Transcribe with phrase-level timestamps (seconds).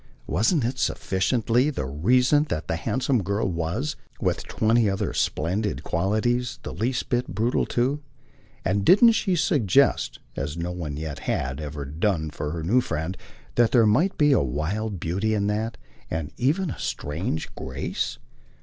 [0.25, 6.57] Wasn't it sufficiently the reason that the handsome girl was, with twenty other splendid qualities,
[6.63, 8.01] the least bit brutal too,
[8.65, 13.15] and didn't she suggest, as no one yet had ever done for her new friend,
[13.53, 15.77] that there might be a wild beauty in that,
[16.09, 18.17] and even a strange grace?